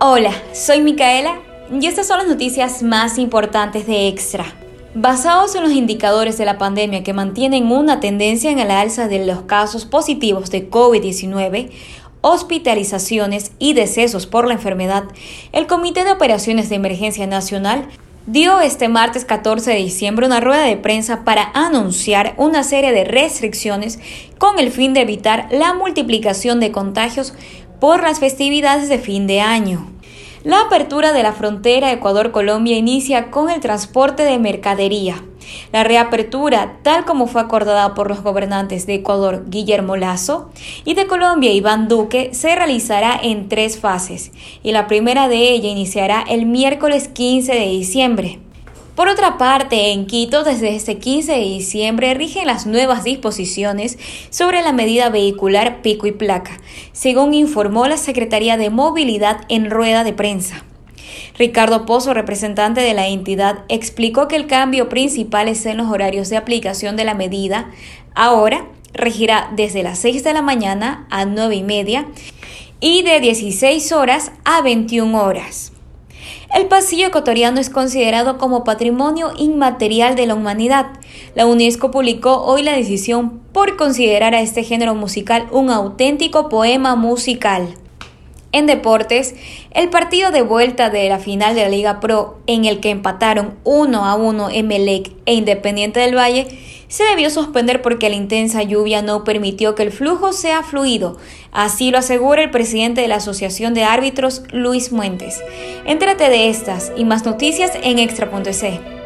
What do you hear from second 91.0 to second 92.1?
la final de la Liga